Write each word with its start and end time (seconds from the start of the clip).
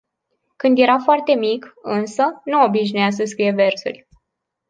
Când 0.55 0.77
era 0.79 0.97
foarte 0.99 1.33
mic, 1.33 1.73
însă, 1.81 2.41
nu 2.43 2.63
obișnuia 2.63 3.09
să 3.09 3.23
scrie 3.25 3.51
versuri. 3.51 4.07